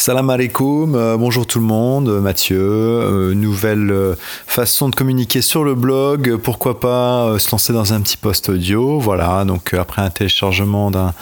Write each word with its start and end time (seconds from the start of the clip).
Salam 0.00 0.30
alaikum, 0.30 0.94
euh, 0.94 1.16
bonjour 1.16 1.44
tout 1.44 1.58
le 1.58 1.64
monde, 1.64 2.20
Mathieu. 2.20 2.60
Euh, 2.60 3.34
nouvelle 3.34 3.90
euh, 3.90 4.14
façon 4.46 4.88
de 4.88 4.94
communiquer 4.94 5.42
sur 5.42 5.64
le 5.64 5.74
blog, 5.74 6.36
pourquoi 6.36 6.78
pas 6.78 7.36
se 7.40 7.50
lancer 7.50 7.72
dans 7.72 7.92
un 7.92 8.00
petit 8.00 8.16
post 8.16 8.48
audio. 8.48 9.00
Voilà, 9.00 9.44
donc 9.44 9.74
après 9.74 10.00
un 10.00 10.10
téléchargement 10.10 10.92
d'un 10.92 11.14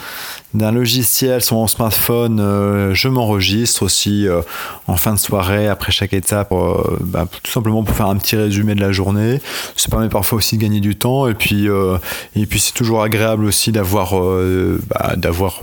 d'un 0.53 0.71
logiciel 0.71 1.41
sur 1.41 1.57
mon 1.57 1.67
smartphone, 1.67 2.39
euh, 2.39 2.93
je 2.93 3.09
m'enregistre 3.09 3.83
aussi 3.83 4.27
euh, 4.27 4.41
en 4.87 4.95
fin 4.95 5.13
de 5.13 5.19
soirée 5.19 5.67
après 5.67 5.91
chaque 5.91 6.13
étape, 6.13 6.53
euh, 6.53 6.97
bah, 7.01 7.27
tout 7.43 7.51
simplement 7.51 7.83
pour 7.83 7.93
faire 7.93 8.07
un 8.07 8.15
petit 8.15 8.37
résumé 8.37 8.73
de 8.73 8.79
la 8.79 8.93
journée. 8.93 9.41
Ça 9.75 9.89
permet 9.89 10.07
parfois 10.07 10.37
aussi 10.37 10.57
de 10.57 10.61
gagner 10.61 10.79
du 10.79 10.95
temps 10.95 11.27
et 11.27 11.33
puis 11.33 11.67
et 12.35 12.45
puis 12.45 12.59
c'est 12.59 12.73
toujours 12.73 13.03
agréable 13.03 13.45
aussi 13.45 13.71
d'avoir 13.71 14.15
bah, 14.87 15.15
d'avoir 15.15 15.61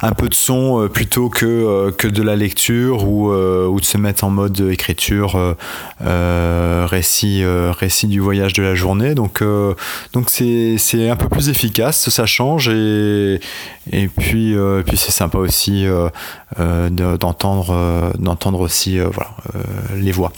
un 0.00 0.12
peu 0.12 0.28
de 0.28 0.34
son 0.34 0.88
plutôt 0.92 1.28
que 1.28 1.90
que 1.98 2.08
de 2.08 2.22
la 2.22 2.36
lecture 2.36 3.06
ou 3.08 3.32
ou 3.32 3.80
de 3.80 3.84
se 3.84 3.98
mettre 3.98 4.24
en 4.24 4.30
mode 4.30 4.60
écriture 4.60 5.56
récit 6.00 7.42
récit 7.44 8.06
du 8.06 8.20
voyage 8.20 8.52
de 8.52 8.62
la 8.62 8.74
journée. 8.74 9.14
Donc 9.14 9.42
donc 10.12 10.26
c'est 10.28 10.76
c'est 10.78 11.10
un 11.10 11.16
peu 11.16 11.28
plus 11.28 11.48
efficace, 11.48 12.08
ça 12.08 12.26
change 12.26 12.68
et 12.68 13.40
et 13.92 14.08
puis, 14.08 14.56
euh, 14.56 14.82
puis 14.84 14.96
c'est 14.96 15.12
sympa 15.12 15.38
aussi 15.38 15.86
euh, 15.86 16.08
euh, 16.58 17.16
d'entendre, 17.16 18.12
d'entendre 18.18 18.60
aussi 18.60 18.98
voilà, 18.98 19.30
les 19.94 20.12
voix. 20.12 20.32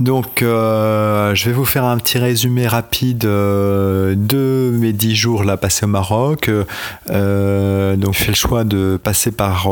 Donc, 0.00 0.38
je 0.40 1.44
vais 1.44 1.52
vous 1.52 1.64
faire 1.64 1.84
un 1.84 1.98
petit 1.98 2.18
résumé 2.18 2.66
rapide 2.66 3.18
de 3.18 4.70
mes 4.74 4.92
dix 4.92 5.14
jours 5.14 5.44
là 5.44 5.56
passés 5.56 5.84
au 5.84 5.88
Maroc. 5.88 6.48
donc, 6.48 6.66
je 7.08 8.12
fais 8.12 8.28
le 8.28 8.34
choix 8.34 8.64
de 8.64 8.98
passer 9.02 9.30
par 9.30 9.68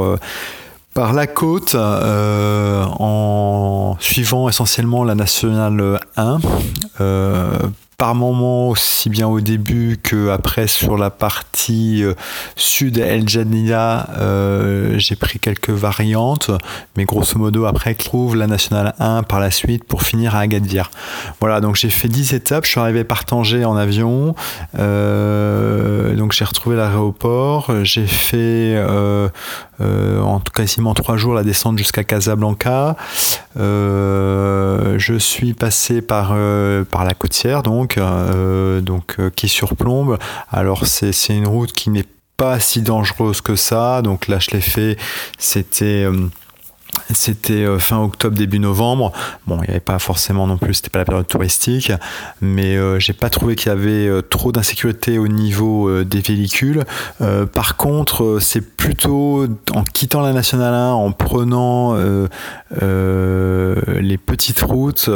par 0.95 1.15
la 1.15 1.27
côte 1.27 1.75
en 1.75 3.97
suivant 3.99 4.49
essentiellement 4.49 5.05
la 5.05 5.15
nationale 5.15 6.01
1 6.17 6.39
par 8.03 8.17
moment, 8.17 8.71
aussi 8.71 9.11
bien 9.11 9.29
au 9.29 9.41
début 9.41 9.97
que 10.03 10.31
après 10.31 10.67
sur 10.67 10.99
la 10.99 11.09
partie 11.09 12.03
euh, 12.03 12.15
sud 12.57 12.99
El 12.99 13.29
Jadida, 13.29 14.09
euh, 14.19 14.99
j'ai 14.99 15.15
pris 15.15 15.39
quelques 15.39 15.71
variantes, 15.71 16.51
mais 16.97 17.05
grosso 17.05 17.39
modo 17.39 17.65
après 17.65 17.95
trouve 17.95 18.35
la 18.35 18.49
nationale 18.49 18.95
1 18.99 19.23
par 19.23 19.39
la 19.39 19.53
suite 19.53 19.85
pour 19.85 20.03
finir 20.03 20.35
à 20.35 20.41
Agadir. 20.41 20.91
Voilà, 21.39 21.61
donc 21.61 21.77
j'ai 21.77 21.91
fait 21.91 22.09
10 22.09 22.35
étapes, 22.35 22.65
je 22.65 22.71
suis 22.71 22.81
arrivé 22.81 23.05
par 23.05 23.25
Tanger 23.25 23.65
en 23.65 23.77
avion, 23.77 24.35
euh, 24.81 26.17
donc 26.17 26.33
j'ai 26.33 26.45
retrouvé 26.45 26.75
l'aéroport, 26.75 27.71
j'ai 27.85 28.09
fait 28.09 28.85
en 30.23 30.41
tout 30.41 30.53
quasiment 30.53 30.95
3 30.95 31.17
jours 31.17 31.35
la 31.35 31.43
descente 31.43 31.79
jusqu'à 31.79 32.05
Casablanca, 32.05 32.97
je 33.57 35.17
suis 35.19 35.55
passé 35.55 36.03
par, 36.03 36.35
par 36.91 37.05
la 37.05 37.15
côtière 37.15 37.63
donc 37.63 37.99
euh, 37.99 38.81
donc, 38.81 39.17
euh, 39.19 39.31
qui 39.31 39.49
surplombe. 39.49 40.19
Alors 40.51 40.87
c'est 40.87 41.13
une 41.29 41.47
route 41.47 41.73
qui 41.73 41.91
n'est 41.91 42.07
pas 42.37 42.61
si 42.61 42.83
dangereuse 42.83 43.41
que 43.41 43.57
ça. 43.57 44.03
Donc 44.03 44.29
là, 44.29 44.39
je 44.39 44.51
l'ai 44.51 44.61
fait. 44.61 44.97
C'était 45.39 46.05
euh, 46.05 46.29
c'était 47.15 47.65
euh, 47.65 47.79
fin 47.79 47.99
octobre, 47.99 48.37
début 48.37 48.59
novembre. 48.59 49.13
Bon, 49.47 49.57
il 49.59 49.63
n'y 49.63 49.71
avait 49.71 49.81
pas 49.81 49.99
forcément 49.99 50.47
non 50.47 50.57
plus, 50.57 50.75
c'était 50.75 50.91
pas 50.91 50.99
la 51.01 51.05
période 51.05 51.27
touristique, 51.27 51.93
mais 52.41 52.77
euh, 52.77 52.99
j'ai 52.99 53.13
pas 53.13 53.31
trouvé 53.31 53.55
qu'il 53.55 53.69
y 53.69 53.73
avait 53.73 54.07
euh, 54.07 54.23
trop 54.23 54.53
d'insécurité 54.53 55.19
au 55.19 55.29
niveau 55.29 56.03
des 56.05 56.21
véhicules. 56.21 56.85
par 57.53 57.77
contre, 57.77 58.39
c'est 58.41 58.61
plutôt 58.61 59.47
en 59.75 59.85
quittant 59.85 60.21
la 60.21 60.33
nationale 60.33 60.75
1, 60.75 60.93
en 60.93 61.13
prenant 61.13 61.95
les 62.81 64.19
petites 64.19 64.61
routes 64.61 65.11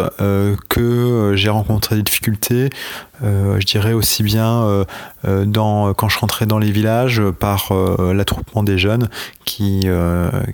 que 0.69 1.33
j'ai 1.35 1.51
rencontré 1.51 1.97
des 1.97 2.03
difficultés. 2.03 2.71
Je 3.23 3.65
dirais 3.65 3.93
aussi 3.93 4.23
bien 4.23 4.85
dans, 5.25 5.95
quand 5.95 6.09
je 6.09 6.19
rentrais 6.19 6.47
dans 6.47 6.59
les 6.59 6.71
villages 6.71 7.23
par 7.39 7.73
l'attroupement 7.99 8.63
des 8.63 8.79
jeunes 8.79 9.09
qui, 9.45 9.89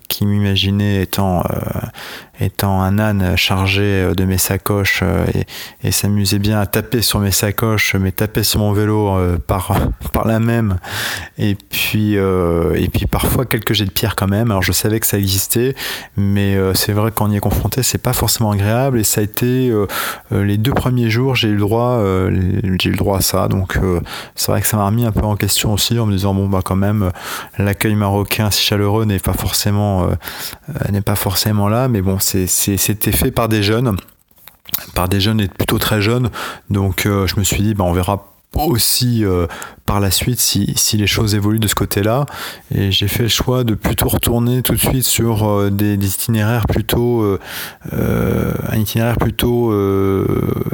qui 0.09 0.27
m'imaginaient 0.27 1.03
étant, 1.03 1.41
euh, 1.41 1.81
étant 2.41 2.81
un 2.81 2.99
âne 2.99 3.37
chargé 3.37 3.83
euh, 3.83 4.15
de 4.15 4.25
mes 4.25 4.39
sacoches 4.39 5.01
euh, 5.03 5.27
et, 5.35 5.47
et 5.87 5.93
s'amusait 5.93 6.39
bien 6.39 6.61
à 6.61 6.67
taper 6.67 7.03
sur 7.03 7.21
mes 7.21 7.31
sacoches, 7.31 7.95
mais 7.95 8.13
taper 8.13 8.43
sur 8.43 8.61
mon 8.61 8.73
vélo 8.73 9.17
par, 9.47 9.73
par 10.13 10.27
la 10.27 10.41
même. 10.41 10.79
Et 11.39 11.55
puis, 11.55 12.15
et 12.15 12.89
puis 12.93 13.07
parfois 13.07 13.45
quelques 13.45 13.73
jets 13.73 13.85
de 13.85 13.91
pierre 13.91 14.17
quand 14.17 14.29
même. 14.29 14.51
Alors 14.51 14.63
je 14.63 14.73
savais 14.73 15.01
que 15.01 15.07
ça 15.07 15.19
existait, 15.19 15.75
mais 16.17 16.57
c'est 16.75 16.93
vrai 16.93 17.11
qu'on 17.11 17.31
y 17.31 17.37
est 17.37 17.41
confronté, 17.41 17.83
c'est 17.83 17.99
pas 17.99 18.13
forcément 18.13 18.53
agréable. 18.53 18.99
Et 18.99 19.05
ça 19.05 19.21
a 19.21 19.25
été 19.25 19.73
les 20.31 20.57
deux 20.57 20.73
premiers 20.73 21.11
jours, 21.11 21.35
j'ai 21.35 21.49
eu 21.49 21.55
le 21.55 21.61
droit, 21.61 22.03
j'ai 22.79 22.89
eu 22.89 22.93
le 22.93 22.97
droit 22.97 23.19
à 23.19 23.21
ça. 23.21 23.49
Donc 23.49 23.79
c'est 24.35 24.53
vrai 24.53 24.61
que 24.61 24.67
ça 24.67 24.77
m'a 24.77 24.87
remis 24.87 25.05
un 25.05 25.13
peu 25.13 25.25
en 25.25 25.37
question 25.37 25.73
aussi 25.73 25.99
en 25.99 26.07
me 26.07 26.13
disant 26.13 26.35
bon 26.35 26.49
bah 26.49 26.61
quand 26.65 26.77
même 26.77 27.11
l'accueil 27.59 27.95
marocain 27.95 28.51
si 28.51 28.63
chaleureux 28.63 29.05
n'est 29.05 29.19
pas 29.19 29.35
forcément 29.35 30.09
pas 31.03 31.17
forcément 31.17 31.69
là, 31.69 31.89
mais 31.89 32.01
bon, 32.01 32.19
c'était 32.47 33.13
fait 33.13 33.31
par 33.31 33.49
des 33.49 33.63
jeunes, 33.63 33.97
par 34.95 35.09
des 35.09 35.21
jeunes 35.21 35.41
et 35.41 35.49
plutôt 35.49 35.79
très 35.79 36.01
jeunes. 36.01 36.31
Donc 36.71 37.07
euh, 37.07 37.27
je 37.27 37.37
me 37.37 37.45
suis 37.45 37.63
dit, 37.63 37.75
bah, 37.75 37.85
on 37.85 37.93
verra 37.93 38.29
aussi 38.55 39.25
euh, 39.25 39.47
par 39.87 39.99
la 39.99 40.11
suite 40.11 40.39
si, 40.39 40.77
les 40.93 41.07
choses 41.07 41.35
évoluent 41.35 41.59
de 41.59 41.69
ce 41.69 41.75
côté-là. 41.75 42.27
Et 42.75 42.91
j'ai 42.91 43.09
fait 43.09 43.23
le 43.23 43.29
choix 43.31 43.65
de 43.65 43.75
plutôt 43.75 44.09
retourner 44.09 44.63
tout 44.63 44.75
de 44.75 44.79
suite 44.79 45.05
sur 45.05 45.49
euh, 45.49 45.71
des, 45.71 45.95
itinéraires 45.95 46.67
plutôt 46.67 47.25
un 47.93 48.77
itinéraire 48.77 49.17
plutôt 49.17 49.73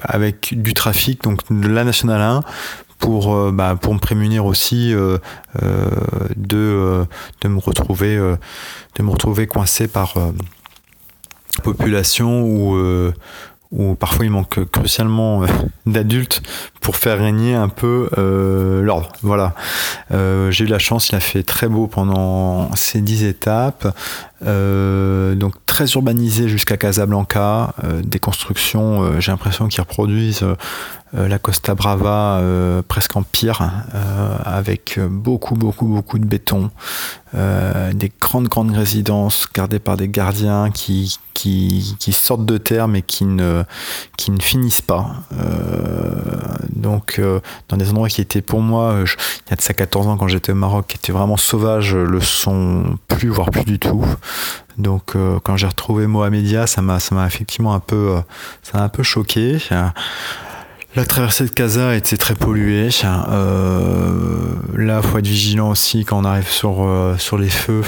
avec 0.02 0.54
du 0.60 0.74
trafic, 0.74 1.22
donc 1.22 1.40
de 1.50 1.68
la 1.68 1.84
nationale 1.84 2.20
1 2.20 2.42
pour, 2.98 3.52
bah, 3.52 3.76
pour 3.80 3.94
me 3.94 4.00
prémunir 4.00 4.44
aussi 4.44 4.92
de, 4.92 5.20
de 6.36 7.48
me 7.48 7.58
retrouver 7.58 8.16
de 8.16 9.02
me 9.02 9.10
retrouver 9.10 9.46
coincé 9.46 9.86
par 9.86 10.14
population 11.60 12.42
où, 12.42 12.76
euh, 12.76 13.12
où 13.72 13.94
parfois 13.94 14.24
il 14.24 14.30
manque 14.30 14.64
crucialement 14.70 15.42
euh, 15.42 15.46
d'adultes 15.86 16.42
pour 16.80 16.96
faire 16.96 17.18
régner 17.18 17.54
un 17.54 17.68
peu 17.68 18.08
euh, 18.18 18.82
l'ordre. 18.82 19.12
Voilà. 19.22 19.54
J'ai 20.10 20.64
eu 20.64 20.68
la 20.68 20.78
chance, 20.78 21.10
il 21.10 21.16
a 21.16 21.20
fait 21.20 21.42
très 21.42 21.68
beau 21.68 21.86
pendant 21.86 22.74
ces 22.74 23.00
dix 23.00 23.24
étapes. 23.24 23.86
donc 24.42 25.54
très 25.78 25.92
urbanisé 25.92 26.48
jusqu'à 26.48 26.76
Casablanca, 26.76 27.72
des 28.02 28.18
constructions, 28.18 29.20
j'ai 29.20 29.30
l'impression 29.30 29.68
qu'ils 29.68 29.80
reproduisent 29.80 30.44
la 31.12 31.38
Costa 31.38 31.76
Brava 31.76 32.42
presque 32.88 33.14
en 33.14 33.22
pire, 33.22 33.70
avec 34.44 34.98
beaucoup 35.08 35.54
beaucoup 35.54 35.86
beaucoup 35.86 36.18
de 36.18 36.24
béton, 36.24 36.72
des 37.32 38.10
grandes 38.20 38.48
grandes 38.48 38.72
résidences 38.72 39.46
gardées 39.54 39.78
par 39.78 39.96
des 39.96 40.08
gardiens 40.08 40.72
qui, 40.72 41.16
qui, 41.98 42.12
sortent 42.12 42.44
de 42.44 42.58
terre 42.58 42.88
mais 42.88 43.02
qui 43.02 43.24
ne, 43.24 43.62
qui 44.16 44.30
ne 44.30 44.40
finissent 44.40 44.82
pas. 44.82 45.14
Euh, 45.32 46.20
donc 46.74 47.16
euh, 47.18 47.40
dans 47.68 47.76
des 47.76 47.90
endroits 47.90 48.08
qui 48.08 48.20
étaient 48.20 48.42
pour 48.42 48.60
moi, 48.60 48.92
euh, 48.92 49.06
il 49.46 49.50
y 49.50 49.52
a 49.52 49.56
de 49.56 49.62
ça 49.62 49.74
14 49.74 50.08
ans 50.08 50.16
quand 50.16 50.28
j'étais 50.28 50.52
au 50.52 50.56
Maroc, 50.56 50.86
qui 50.88 50.96
étaient 50.96 51.12
vraiment 51.12 51.36
sauvages, 51.36 51.94
le 51.94 52.20
sont 52.20 52.98
plus, 53.06 53.28
voire 53.28 53.50
plus 53.50 53.64
du 53.64 53.78
tout. 53.78 54.04
Donc 54.78 55.16
quand 55.44 55.56
j'ai 55.56 55.66
retrouvé 55.66 56.06
Mohamedia, 56.06 56.66
ça 56.66 56.82
m'a, 56.82 56.98
effectivement 57.26 57.74
un 57.74 57.80
peu, 57.80 58.16
ça 58.62 58.78
m'a 58.78 58.84
un 58.84 58.88
peu 58.88 59.02
choqué. 59.02 59.58
La 60.94 61.04
traversée 61.04 61.44
de 61.44 61.50
Casa 61.50 61.94
était 61.94 62.16
très 62.16 62.34
polluée. 62.34 62.88
Euh, 63.04 64.54
là, 64.74 65.02
faut 65.02 65.18
être 65.18 65.26
vigilant 65.26 65.70
aussi 65.70 66.04
quand 66.04 66.18
on 66.18 66.24
arrive 66.24 66.48
sur, 66.48 66.88
sur 67.18 67.38
les 67.38 67.50
feux 67.50 67.82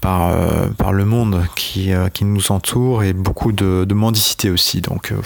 par, 0.00 0.28
euh, 0.28 0.68
par 0.76 0.92
le 0.92 1.04
monde 1.04 1.44
qui, 1.56 1.92
euh, 1.92 2.08
nous 2.20 2.52
entoure 2.52 3.02
et 3.02 3.12
beaucoup 3.12 3.52
de, 3.52 3.86
mendicité 3.92 4.50
aussi. 4.50 4.80
Donc, 4.80 5.12
euh, 5.12 5.16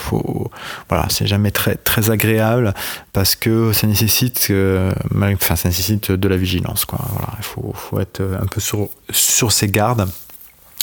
voilà, 0.89 1.07
c'est 1.11 1.27
jamais 1.27 1.51
très, 1.51 1.77
très 1.77 2.11
agréable 2.11 2.75
parce 3.13 3.35
que 3.35 3.73
ça 3.73 3.87
nécessite, 3.87 4.51
de 4.51 6.29
la 6.29 6.37
vigilance. 6.37 6.85
Quoi. 6.85 7.01
Il 7.39 7.45
faut, 7.45 7.73
faut 7.75 8.01
être 8.01 8.23
un 8.41 8.47
peu 8.47 8.61
sur, 8.61 8.89
sur 9.11 9.53
ses 9.53 9.69
gardes 9.69 10.09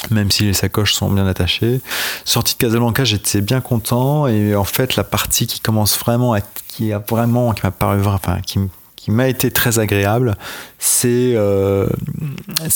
même 0.09 0.31
si 0.31 0.43
les 0.43 0.53
sacoches 0.53 0.93
sont 0.93 1.09
bien 1.09 1.27
attachées. 1.27 1.81
Sortie 2.25 2.55
de 2.55 2.59
Casablanca, 2.59 3.03
j'étais 3.03 3.41
bien 3.41 3.61
content 3.61 4.27
et 4.27 4.55
en 4.55 4.63
fait 4.63 4.95
la 4.95 5.03
partie 5.03 5.47
qui 5.47 5.59
commence 5.59 5.97
vraiment 5.97 6.33
à, 6.33 6.41
qui 6.41 6.93
a 6.93 6.99
vraiment 6.99 7.53
qui 7.53 7.65
m'a 7.65 7.71
paru 7.71 8.01
enfin 8.05 8.39
qui 8.41 8.59
qui 8.99 9.11
m'a 9.11 9.29
été 9.29 9.49
très 9.49 9.79
agréable, 9.79 10.35
c'est 10.77 11.31
euh, 11.35 11.87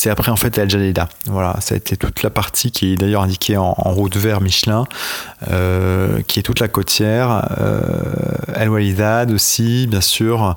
après 0.05 0.31
en 0.31 0.37
fait 0.37 0.57
El 0.57 0.69
Jalida. 0.69 1.09
Voilà, 1.25 1.57
ça 1.59 1.75
a 1.75 1.77
été 1.77 1.97
toute 1.97 2.23
la 2.23 2.29
partie 2.29 2.71
qui 2.71 2.93
est 2.93 2.95
d'ailleurs 2.95 3.23
indiquée 3.23 3.57
en, 3.57 3.73
route 3.73 4.15
vers 4.15 4.39
Michelin, 4.39 4.85
euh, 5.51 6.21
qui 6.25 6.39
est 6.39 6.43
toute 6.43 6.61
la 6.61 6.69
côtière. 6.69 7.49
Euh, 7.59 7.81
El 8.55 8.69
Walidad 8.69 9.31
aussi, 9.31 9.85
bien 9.87 9.99
sûr. 9.99 10.55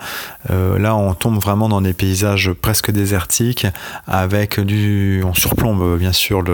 là, 0.48 0.94
on 0.94 1.14
tombe 1.14 1.40
vraiment 1.42 1.68
dans 1.68 1.80
des 1.80 1.94
paysages 1.94 2.52
presque 2.52 2.92
désertiques, 2.92 3.66
avec 4.06 4.60
du, 4.60 5.24
on 5.26 5.34
surplombe 5.34 5.98
bien 5.98 6.12
sûr 6.12 6.44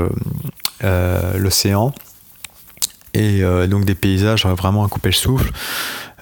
l'océan 1.38 1.92
et 3.12 3.42
donc 3.68 3.84
des 3.84 3.94
paysages 3.94 4.46
vraiment 4.46 4.86
à 4.86 4.88
couper 4.88 5.10
le 5.10 5.14
souffle. 5.14 5.52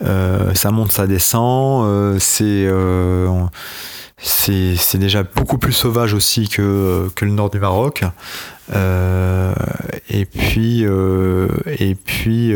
Euh, 0.02 0.54
ça 0.54 0.70
monte, 0.70 0.92
ça 0.92 1.06
descend. 1.06 1.86
Euh, 1.86 2.18
euh, 2.40 3.46
c'est 4.18 4.76
c'est 4.76 4.98
déjà 4.98 5.22
beaucoup 5.22 5.58
plus 5.58 5.72
sauvage 5.72 6.12
aussi 6.14 6.48
que, 6.48 7.10
que 7.14 7.24
le 7.24 7.30
nord 7.32 7.50
du 7.50 7.58
Maroc. 7.58 8.04
et 8.72 10.24
puis 10.26 10.84
et 10.84 11.94
puis 11.94 12.52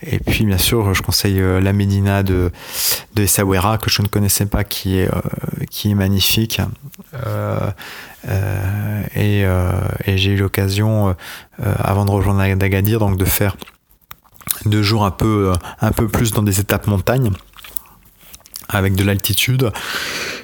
et 0.00 0.18
puis 0.20 0.44
bien 0.44 0.58
sûr, 0.58 0.94
je 0.94 1.02
conseille 1.02 1.40
la 1.40 1.72
Médina 1.72 2.22
de, 2.22 2.50
de 3.14 3.22
Essaouira 3.22 3.78
que 3.78 3.90
je 3.90 4.00
ne 4.00 4.06
connaissais 4.06 4.46
pas, 4.46 4.64
qui 4.64 4.98
est, 4.98 5.10
qui 5.70 5.90
est 5.90 5.94
magnifique. 5.94 6.60
et, 9.14 9.42
et 9.42 10.16
j'ai 10.18 10.30
eu 10.30 10.36
l'occasion, 10.36 11.14
avant 11.60 12.06
de 12.06 12.10
rejoindre 12.10 12.40
Agadir, 12.40 12.98
donc 12.98 13.18
de 13.18 13.24
faire 13.26 13.56
deux 14.66 14.82
jours 14.82 15.04
un 15.04 15.10
peu, 15.10 15.52
euh, 15.52 15.54
un 15.80 15.92
peu 15.92 16.08
plus 16.08 16.32
dans 16.32 16.42
des 16.42 16.60
étapes 16.60 16.86
montagnes 16.86 17.30
avec 18.70 18.94
de 18.94 19.02
l'altitude, 19.02 19.72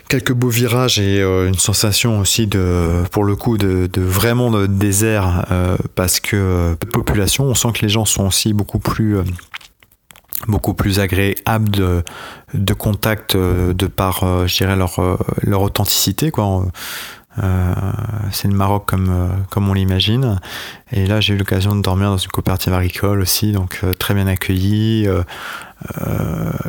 quelques 0.09 0.33
beaux 0.33 0.49
virages 0.49 0.99
et 0.99 1.21
euh, 1.21 1.47
une 1.47 1.59
sensation 1.59 2.21
aussi 2.21 2.47
de, 2.47 3.05
pour 3.11 3.25
le 3.25 3.37
coup, 3.37 3.59
de, 3.59 3.89
vraiment 3.97 4.51
de 4.51 4.67
désert 4.67 5.45
euh, 5.51 5.77
parce 5.95 6.21
que 6.21 6.75
peu 6.81 6.87
de 6.87 6.93
population, 6.93 7.45
on 7.45 7.55
sent 7.55 7.69
que 7.75 7.83
les 7.83 7.91
gens 7.91 8.07
sont 8.07 8.27
aussi 8.27 8.55
beaucoup 8.55 8.79
plus 8.79 9.25
agréables 10.99 11.69
de, 11.69 12.03
de 12.55 12.73
contact 12.73 13.37
de 13.37 13.87
par, 13.87 14.47
je 14.47 14.57
dirais, 14.57 14.77
leur, 14.77 14.99
leur 15.43 15.61
authenticité. 15.61 16.31
Euh, 17.43 17.75
c'est 18.31 18.49
le 18.49 18.55
Maroc 18.55 18.85
comme, 18.87 19.09
euh, 19.11 19.29
comme 19.51 19.69
on 19.69 19.75
l'imagine. 19.75 20.39
Et 20.93 21.07
là, 21.07 21.21
j'ai 21.21 21.35
eu 21.35 21.37
l'occasion 21.37 21.75
de 21.75 21.83
dormir 21.83 22.11
dans 22.11 22.17
une 22.17 22.31
coopérative 22.31 22.73
agricole 22.73 23.21
aussi, 23.21 23.53
donc 23.53 23.81
euh, 23.83 23.95
très 23.95 24.15
bien 24.15 24.27
accueilli. 24.27 25.09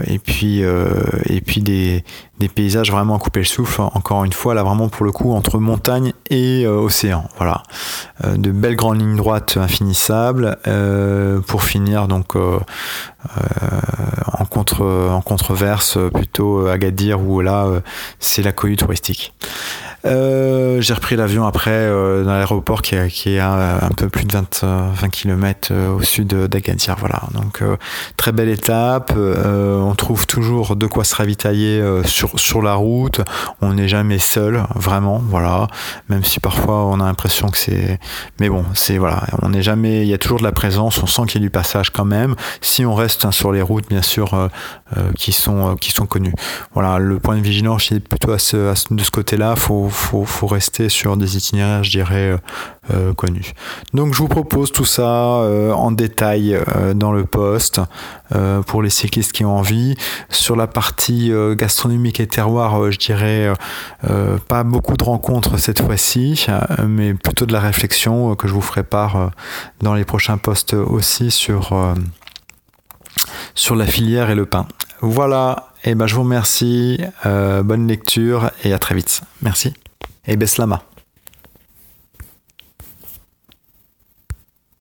et 0.07 0.19
puis, 0.19 0.59
et 0.59 1.41
puis 1.41 1.61
des, 1.61 2.03
des, 2.39 2.49
paysages 2.49 2.91
vraiment 2.91 3.15
à 3.15 3.19
couper 3.19 3.39
le 3.39 3.45
souffle. 3.45 3.81
Encore 3.81 4.25
une 4.25 4.33
fois, 4.33 4.53
là 4.53 4.63
vraiment 4.63 4.89
pour 4.89 5.05
le 5.05 5.13
coup 5.13 5.31
entre 5.31 5.57
montagne 5.57 6.11
et 6.29 6.67
océan. 6.67 7.23
Voilà, 7.37 7.63
de 8.25 8.51
belles 8.51 8.75
grandes 8.75 8.99
lignes 8.99 9.15
droites 9.15 9.55
infinissables. 9.55 10.57
pour 11.47 11.63
finir 11.63 12.09
donc 12.09 12.35
en 12.35 12.59
contre 14.49 14.83
en 14.83 15.21
contreverse 15.21 15.97
plutôt 16.13 16.67
Agadir 16.67 17.21
où 17.21 17.39
là 17.39 17.69
c'est 18.19 18.41
la 18.41 18.51
cohue 18.51 18.75
touristique. 18.75 19.33
Euh, 20.05 20.81
j'ai 20.81 20.93
repris 20.93 21.15
l'avion 21.15 21.47
après 21.47 21.71
euh, 21.71 22.23
dans 22.23 22.33
l'aéroport 22.33 22.81
qui, 22.81 22.95
est 22.95 23.39
à 23.39 23.85
un 23.85 23.89
peu 23.89 24.07
plus 24.07 24.25
de 24.25 24.33
20, 24.33 24.63
20 24.63 25.09
km 25.09 25.73
au 25.73 26.03
sud 26.03 26.27
d'Agadir. 26.27 26.95
Voilà, 26.99 27.23
donc 27.33 27.61
euh, 27.61 27.77
très 28.17 28.31
belle 28.31 28.49
étape. 28.49 29.13
on 29.15 29.95
trouve 29.95 30.27
toujours 30.27 30.75
de 30.75 30.85
quoi 30.85 31.03
se 31.03 31.15
ravitailler 31.15 31.83
sur, 32.05 32.39
sur 32.39 32.61
la 32.61 32.75
route. 32.75 33.21
On 33.61 33.73
n'est 33.73 33.87
jamais 33.87 34.19
seul, 34.19 34.63
vraiment. 34.75 35.21
Voilà, 35.29 35.67
même 36.09 36.23
si 36.23 36.39
parfois 36.39 36.85
on 36.85 36.99
a 36.99 37.05
l'impression 37.05 37.49
que 37.49 37.57
c'est. 37.57 37.99
Mais 38.39 38.49
bon, 38.49 38.65
c'est 38.73 38.97
voilà, 38.97 39.23
on 39.41 39.49
n'est 39.49 39.63
jamais. 39.63 40.01
Il 40.01 40.07
y 40.07 40.13
a 40.13 40.17
toujours 40.17 40.39
de 40.39 40.43
la 40.43 40.51
présence. 40.51 41.01
On 41.01 41.07
sent 41.07 41.23
qu'il 41.27 41.41
y 41.41 41.43
a 41.43 41.47
du 41.47 41.51
passage 41.51 41.89
quand 41.89 42.05
même. 42.05 42.35
Si 42.61 42.85
on 42.85 42.93
reste 42.93 43.25
hein, 43.25 43.31
sur 43.31 43.51
les 43.51 43.61
routes, 43.61 43.87
bien 43.89 44.01
sûr, 44.01 44.49
qui 45.17 45.31
sont 45.31 45.75
qui 45.75 45.91
sont 45.91 46.05
connues. 46.05 46.33
Voilà, 46.73 46.99
le 46.99 47.19
point 47.19 47.37
de 47.37 47.41
vigilance 47.41 47.85
c'est 47.89 47.99
plutôt 47.99 48.31
à 48.31 48.39
ce, 48.39 48.73
de 48.91 49.03
ce 49.03 49.11
côté-là. 49.11 49.55
Faut 49.55 49.89
faut, 49.95 50.25
faut 50.25 50.47
rester 50.47 50.89
sur 50.89 51.17
des 51.17 51.37
itinéraires, 51.37 51.83
je 51.83 51.91
dirais, 51.91 52.31
euh, 52.31 52.37
euh, 52.93 53.13
connus. 53.13 53.53
Donc 53.93 54.13
je 54.13 54.19
vous 54.19 54.27
propose 54.27 54.71
tout 54.71 54.85
ça 54.85 55.39
euh, 55.39 55.71
en 55.71 55.91
détail 55.91 56.59
dans 56.93 57.11
le 57.11 57.25
post 57.25 57.81
pour 58.67 58.81
les 58.81 58.89
cyclistes 58.89 59.31
qui 59.31 59.45
ont 59.45 59.57
envie. 59.57 59.95
Sur 60.29 60.55
la 60.55 60.67
partie 60.67 61.31
gastronomique 61.51 62.19
et 62.19 62.27
terroir, 62.27 62.91
je 62.91 62.97
dirais 62.97 63.53
pas 64.47 64.63
beaucoup 64.63 64.97
de 64.97 65.03
rencontres 65.03 65.57
cette 65.57 65.81
fois-ci, 65.81 66.47
mais 66.87 67.13
plutôt 67.13 67.45
de 67.45 67.53
la 67.53 67.59
réflexion 67.59 68.35
que 68.35 68.47
je 68.47 68.53
vous 68.53 68.61
ferai 68.61 68.83
part 68.83 69.31
dans 69.81 69.93
les 69.93 70.05
prochains 70.05 70.37
posts 70.37 70.73
aussi 70.73 71.31
sur 71.31 71.73
sur 73.53 73.75
la 73.75 73.85
filière 73.85 74.29
et 74.29 74.35
le 74.35 74.45
pain. 74.45 74.67
Voilà, 75.01 75.69
et 75.83 75.93
ben 75.95 76.07
je 76.07 76.15
vous 76.15 76.23
remercie, 76.23 76.99
bonne 77.23 77.87
lecture 77.87 78.51
et 78.63 78.73
à 78.73 78.79
très 78.79 78.95
vite. 78.95 79.21
Merci 79.41 79.73
et 80.27 80.37
Beslama. 80.37 80.81